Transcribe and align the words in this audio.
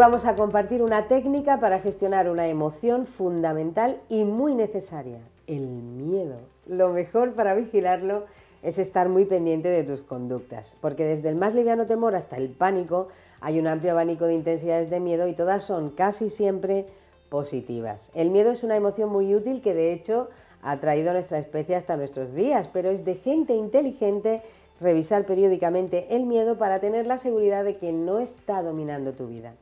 vamos 0.00 0.24
a 0.24 0.34
compartir 0.34 0.82
una 0.82 1.08
técnica 1.08 1.60
para 1.60 1.80
gestionar 1.80 2.30
una 2.30 2.48
emoción 2.48 3.04
fundamental 3.04 4.00
y 4.08 4.24
muy 4.24 4.54
necesaria, 4.54 5.18
el 5.46 5.66
miedo. 5.66 6.36
Lo 6.66 6.88
mejor 6.88 7.34
para 7.34 7.54
vigilarlo 7.54 8.24
es 8.62 8.78
estar 8.78 9.10
muy 9.10 9.26
pendiente 9.26 9.68
de 9.68 9.84
tus 9.84 10.00
conductas, 10.00 10.74
porque 10.80 11.04
desde 11.04 11.28
el 11.28 11.36
más 11.36 11.54
liviano 11.54 11.84
temor 11.84 12.14
hasta 12.14 12.38
el 12.38 12.48
pánico 12.48 13.08
hay 13.42 13.58
un 13.58 13.66
amplio 13.66 13.92
abanico 13.92 14.24
de 14.24 14.36
intensidades 14.36 14.88
de 14.88 15.00
miedo 15.00 15.28
y 15.28 15.34
todas 15.34 15.64
son 15.64 15.90
casi 15.90 16.30
siempre 16.30 16.86
positivas. 17.28 18.10
El 18.14 18.30
miedo 18.30 18.52
es 18.52 18.64
una 18.64 18.76
emoción 18.76 19.10
muy 19.10 19.34
útil 19.34 19.60
que 19.60 19.74
de 19.74 19.92
hecho 19.92 20.30
ha 20.62 20.80
traído 20.80 21.12
nuestra 21.12 21.38
especie 21.38 21.76
hasta 21.76 21.98
nuestros 21.98 22.34
días, 22.34 22.70
pero 22.72 22.88
es 22.88 23.04
de 23.04 23.16
gente 23.16 23.52
inteligente 23.52 24.40
revisar 24.80 25.26
periódicamente 25.26 26.06
el 26.16 26.24
miedo 26.24 26.56
para 26.56 26.80
tener 26.80 27.06
la 27.06 27.18
seguridad 27.18 27.64
de 27.64 27.76
que 27.76 27.92
no 27.92 28.18
está 28.18 28.62
dominando 28.62 29.12
tu 29.12 29.26
vida. 29.26 29.52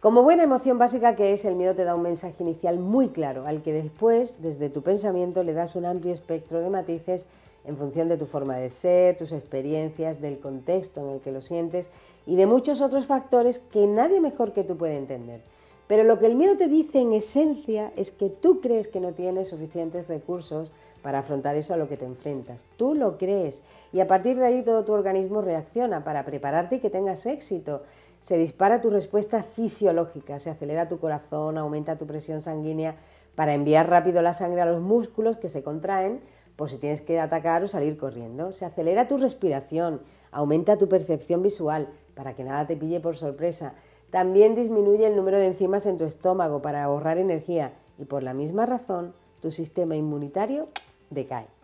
Como 0.00 0.22
buena 0.22 0.44
emoción 0.44 0.78
básica 0.78 1.16
que 1.16 1.32
es, 1.32 1.44
el 1.44 1.56
miedo 1.56 1.74
te 1.74 1.82
da 1.82 1.96
un 1.96 2.02
mensaje 2.02 2.36
inicial 2.38 2.78
muy 2.78 3.08
claro, 3.08 3.48
al 3.48 3.62
que 3.62 3.72
después, 3.72 4.36
desde 4.40 4.70
tu 4.70 4.82
pensamiento, 4.82 5.42
le 5.42 5.54
das 5.54 5.74
un 5.74 5.84
amplio 5.84 6.14
espectro 6.14 6.60
de 6.60 6.70
matices 6.70 7.26
en 7.64 7.76
función 7.76 8.08
de 8.08 8.16
tu 8.16 8.26
forma 8.26 8.56
de 8.58 8.70
ser, 8.70 9.16
tus 9.16 9.32
experiencias, 9.32 10.20
del 10.20 10.38
contexto 10.38 11.00
en 11.00 11.14
el 11.14 11.20
que 11.20 11.32
lo 11.32 11.40
sientes 11.40 11.90
y 12.26 12.36
de 12.36 12.46
muchos 12.46 12.80
otros 12.80 13.06
factores 13.06 13.58
que 13.58 13.88
nadie 13.88 14.20
mejor 14.20 14.52
que 14.52 14.62
tú 14.62 14.76
puede 14.76 14.96
entender. 14.96 15.40
Pero 15.88 16.04
lo 16.04 16.20
que 16.20 16.26
el 16.26 16.36
miedo 16.36 16.56
te 16.56 16.68
dice 16.68 17.00
en 17.00 17.12
esencia 17.12 17.90
es 17.96 18.12
que 18.12 18.28
tú 18.28 18.60
crees 18.60 18.86
que 18.86 19.00
no 19.00 19.14
tienes 19.14 19.48
suficientes 19.48 20.06
recursos 20.06 20.70
para 21.02 21.20
afrontar 21.20 21.56
eso 21.56 21.74
a 21.74 21.76
lo 21.76 21.88
que 21.88 21.96
te 21.96 22.04
enfrentas. 22.04 22.64
Tú 22.76 22.94
lo 22.94 23.18
crees 23.18 23.62
y 23.92 23.98
a 23.98 24.06
partir 24.06 24.36
de 24.36 24.46
ahí 24.46 24.62
todo 24.62 24.84
tu 24.84 24.92
organismo 24.92 25.42
reacciona 25.42 26.04
para 26.04 26.24
prepararte 26.24 26.76
y 26.76 26.80
que 26.80 26.90
tengas 26.90 27.26
éxito. 27.26 27.82
Se 28.20 28.36
dispara 28.36 28.80
tu 28.80 28.90
respuesta 28.90 29.42
fisiológica, 29.42 30.38
se 30.38 30.50
acelera 30.50 30.88
tu 30.88 30.98
corazón, 30.98 31.56
aumenta 31.58 31.96
tu 31.96 32.06
presión 32.06 32.40
sanguínea 32.40 32.96
para 33.34 33.54
enviar 33.54 33.88
rápido 33.88 34.20
la 34.22 34.34
sangre 34.34 34.60
a 34.60 34.66
los 34.66 34.80
músculos 34.80 35.36
que 35.36 35.48
se 35.48 35.62
contraen 35.62 36.20
por 36.56 36.70
si 36.70 36.78
tienes 36.78 37.00
que 37.00 37.20
atacar 37.20 37.62
o 37.62 37.68
salir 37.68 37.96
corriendo. 37.96 38.52
Se 38.52 38.64
acelera 38.64 39.06
tu 39.06 39.16
respiración, 39.16 40.00
aumenta 40.32 40.76
tu 40.76 40.88
percepción 40.88 41.42
visual 41.42 41.88
para 42.14 42.34
que 42.34 42.42
nada 42.42 42.66
te 42.66 42.76
pille 42.76 42.98
por 42.98 43.16
sorpresa. 43.16 43.74
También 44.10 44.56
disminuye 44.56 45.06
el 45.06 45.14
número 45.14 45.38
de 45.38 45.46
enzimas 45.46 45.86
en 45.86 45.98
tu 45.98 46.04
estómago 46.04 46.60
para 46.60 46.82
ahorrar 46.82 47.18
energía 47.18 47.74
y 47.96 48.06
por 48.06 48.24
la 48.24 48.34
misma 48.34 48.66
razón 48.66 49.14
tu 49.40 49.52
sistema 49.52 49.94
inmunitario 49.94 50.68
decae. 51.10 51.57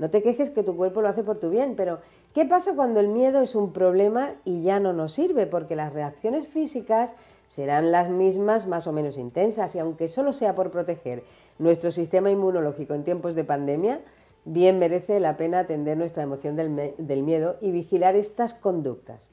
No 0.00 0.08
te 0.08 0.22
quejes 0.22 0.48
que 0.48 0.62
tu 0.62 0.78
cuerpo 0.78 1.02
lo 1.02 1.08
hace 1.08 1.22
por 1.22 1.38
tu 1.38 1.50
bien, 1.50 1.74
pero 1.76 1.98
¿qué 2.32 2.46
pasa 2.46 2.74
cuando 2.74 3.00
el 3.00 3.08
miedo 3.08 3.42
es 3.42 3.54
un 3.54 3.74
problema 3.74 4.32
y 4.46 4.62
ya 4.62 4.80
no 4.80 4.94
nos 4.94 5.12
sirve? 5.12 5.46
Porque 5.46 5.76
las 5.76 5.92
reacciones 5.92 6.48
físicas 6.48 7.14
serán 7.48 7.92
las 7.92 8.08
mismas 8.08 8.66
más 8.66 8.86
o 8.86 8.92
menos 8.92 9.18
intensas 9.18 9.74
y 9.74 9.78
aunque 9.78 10.08
solo 10.08 10.32
sea 10.32 10.54
por 10.54 10.70
proteger 10.70 11.22
nuestro 11.58 11.90
sistema 11.90 12.30
inmunológico 12.30 12.94
en 12.94 13.04
tiempos 13.04 13.34
de 13.34 13.44
pandemia, 13.44 14.00
bien 14.46 14.78
merece 14.78 15.20
la 15.20 15.36
pena 15.36 15.58
atender 15.58 15.98
nuestra 15.98 16.22
emoción 16.22 16.56
del, 16.56 16.94
del 16.96 17.22
miedo 17.22 17.58
y 17.60 17.70
vigilar 17.70 18.16
estas 18.16 18.54
conductas. 18.54 19.28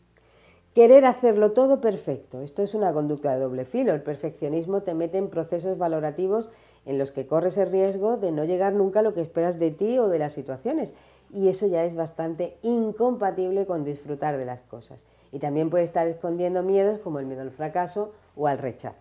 Querer 0.77 1.07
hacerlo 1.07 1.53
todo 1.53 1.81
perfecto. 1.81 2.43
Esto 2.43 2.61
es 2.61 2.75
una 2.75 2.93
conducta 2.93 3.33
de 3.33 3.39
doble 3.39 3.65
filo. 3.65 3.95
El 3.95 4.03
perfeccionismo 4.03 4.83
te 4.83 4.93
mete 4.93 5.17
en 5.17 5.27
procesos 5.27 5.79
valorativos 5.79 6.51
en 6.85 6.99
los 6.99 7.11
que 7.11 7.25
corres 7.25 7.57
el 7.57 7.71
riesgo 7.71 8.17
de 8.17 8.31
no 8.31 8.43
llegar 8.43 8.73
nunca 8.73 8.99
a 8.99 9.01
lo 9.01 9.15
que 9.15 9.21
esperas 9.21 9.57
de 9.57 9.71
ti 9.71 9.97
o 9.97 10.07
de 10.07 10.19
las 10.19 10.33
situaciones. 10.33 10.93
Y 11.33 11.47
eso 11.47 11.65
ya 11.65 11.83
es 11.83 11.95
bastante 11.95 12.57
incompatible 12.61 13.65
con 13.65 13.85
disfrutar 13.85 14.37
de 14.37 14.45
las 14.45 14.61
cosas. 14.61 15.03
Y 15.31 15.39
también 15.39 15.71
puede 15.71 15.83
estar 15.83 16.05
escondiendo 16.05 16.61
miedos 16.61 16.99
como 16.99 17.17
el 17.17 17.25
miedo 17.25 17.41
al 17.41 17.49
fracaso 17.49 18.11
o 18.35 18.45
al 18.45 18.59
rechazo. 18.59 18.99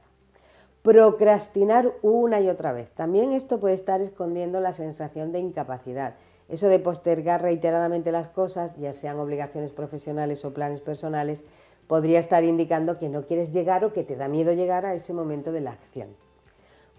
Procrastinar 0.80 1.92
una 2.00 2.40
y 2.40 2.48
otra 2.48 2.72
vez. 2.72 2.88
También 2.92 3.32
esto 3.32 3.60
puede 3.60 3.74
estar 3.74 4.00
escondiendo 4.00 4.62
la 4.62 4.72
sensación 4.72 5.30
de 5.30 5.40
incapacidad 5.40 6.14
eso 6.48 6.68
de 6.68 6.78
postergar 6.78 7.42
reiteradamente 7.42 8.12
las 8.12 8.28
cosas, 8.28 8.76
ya 8.76 8.92
sean 8.92 9.18
obligaciones 9.18 9.72
profesionales 9.72 10.44
o 10.44 10.54
planes 10.54 10.80
personales, 10.80 11.42
podría 11.86 12.18
estar 12.18 12.44
indicando 12.44 12.98
que 12.98 13.08
no 13.08 13.26
quieres 13.26 13.52
llegar 13.52 13.84
o 13.84 13.92
que 13.92 14.04
te 14.04 14.16
da 14.16 14.28
miedo 14.28 14.52
llegar 14.52 14.86
a 14.86 14.94
ese 14.94 15.12
momento 15.12 15.52
de 15.52 15.60
la 15.60 15.72
acción. 15.72 16.08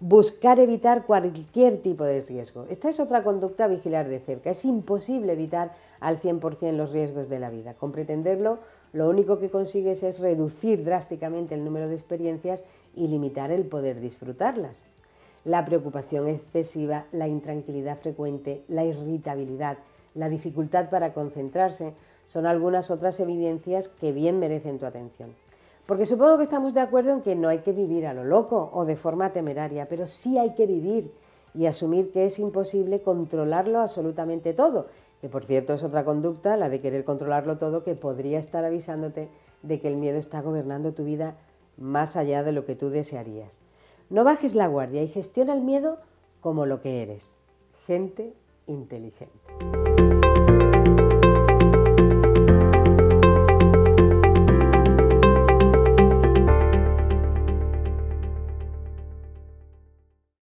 Buscar 0.00 0.60
evitar 0.60 1.06
cualquier 1.06 1.82
tipo 1.82 2.04
de 2.04 2.20
riesgo. 2.20 2.66
Esta 2.70 2.88
es 2.88 3.00
otra 3.00 3.24
conducta 3.24 3.64
a 3.64 3.68
vigilar 3.68 4.08
de 4.08 4.20
cerca. 4.20 4.50
Es 4.50 4.64
imposible 4.64 5.32
evitar 5.32 5.72
al 5.98 6.20
100% 6.20 6.72
los 6.72 6.92
riesgos 6.92 7.28
de 7.28 7.40
la 7.40 7.50
vida. 7.50 7.74
Con 7.74 7.90
pretenderlo, 7.90 8.58
lo 8.92 9.08
único 9.08 9.38
que 9.38 9.50
consigues 9.50 10.02
es 10.04 10.20
reducir 10.20 10.84
drásticamente 10.84 11.54
el 11.54 11.64
número 11.64 11.88
de 11.88 11.96
experiencias 11.96 12.64
y 12.94 13.08
limitar 13.08 13.50
el 13.50 13.64
poder 13.64 14.00
disfrutarlas 14.00 14.84
la 15.48 15.64
preocupación 15.64 16.28
excesiva, 16.28 17.06
la 17.10 17.26
intranquilidad 17.26 17.98
frecuente, 17.98 18.64
la 18.68 18.84
irritabilidad, 18.84 19.78
la 20.14 20.28
dificultad 20.28 20.90
para 20.90 21.14
concentrarse, 21.14 21.94
son 22.28 22.44
algunas 22.44 22.90
otras 22.90 23.18
evidencias 23.20 23.88
que 23.88 24.12
bien 24.12 24.38
merecen 24.38 24.78
tu 24.78 24.84
atención. 24.84 25.34
Porque 25.86 26.04
supongo 26.04 26.36
que 26.36 26.42
estamos 26.42 26.74
de 26.74 26.80
acuerdo 26.80 27.12
en 27.12 27.22
que 27.22 27.34
no 27.34 27.48
hay 27.48 27.60
que 27.60 27.72
vivir 27.72 28.06
a 28.06 28.12
lo 28.12 28.22
loco 28.22 28.68
o 28.74 28.84
de 28.84 28.96
forma 28.96 29.32
temeraria, 29.32 29.88
pero 29.88 30.06
sí 30.06 30.36
hay 30.36 30.52
que 30.52 30.66
vivir 30.66 31.10
y 31.54 31.64
asumir 31.64 32.12
que 32.12 32.26
es 32.26 32.38
imposible 32.38 33.00
controlarlo 33.00 33.80
absolutamente 33.80 34.52
todo, 34.52 34.88
que 35.22 35.30
por 35.30 35.46
cierto 35.46 35.72
es 35.72 35.82
otra 35.82 36.04
conducta, 36.04 36.58
la 36.58 36.68
de 36.68 36.82
querer 36.82 37.02
controlarlo 37.02 37.56
todo, 37.56 37.82
que 37.82 37.94
podría 37.94 38.38
estar 38.38 38.62
avisándote 38.62 39.30
de 39.62 39.80
que 39.80 39.88
el 39.88 39.96
miedo 39.96 40.18
está 40.18 40.42
gobernando 40.42 40.92
tu 40.92 41.04
vida 41.04 41.34
más 41.78 42.14
allá 42.14 42.42
de 42.42 42.52
lo 42.52 42.66
que 42.66 42.74
tú 42.74 42.90
desearías. 42.90 43.58
No 44.10 44.22
bajes 44.22 44.54
la 44.54 44.66
guardia 44.66 45.02
y 45.02 45.08
gestiona 45.08 45.54
el 45.54 45.62
miedo 45.62 45.96
como 46.42 46.66
lo 46.66 46.82
que 46.82 47.02
eres, 47.02 47.36
gente 47.86 48.34
inteligente. 48.66 49.77